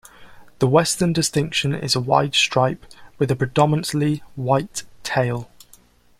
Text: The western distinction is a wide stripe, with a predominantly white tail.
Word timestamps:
The 0.57 0.65
western 0.67 1.13
distinction 1.13 1.75
is 1.75 1.95
a 1.95 1.99
wide 1.99 2.33
stripe, 2.33 2.87
with 3.19 3.29
a 3.29 3.35
predominantly 3.35 4.23
white 4.35 4.81
tail. 5.03 5.51